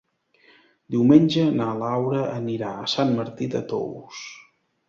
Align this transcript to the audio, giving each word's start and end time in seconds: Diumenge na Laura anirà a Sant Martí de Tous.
Diumenge 0.95 1.43
na 1.59 1.69
Laura 1.83 2.23
anirà 2.39 2.75
a 2.87 2.91
Sant 2.97 3.15
Martí 3.21 3.51
de 3.57 3.63
Tous. 3.75 4.27